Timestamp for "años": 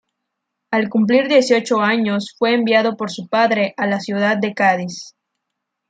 1.79-2.33